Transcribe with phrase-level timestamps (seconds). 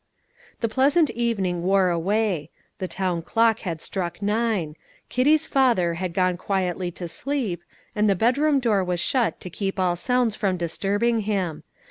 [0.61, 4.75] The pleasant evening wore away; the town clock had struck nine;
[5.09, 7.61] Kitty's father had gone quietly to sleep,
[7.95, 11.63] and the bedroom door was shut to keep all sounds from disturbing him.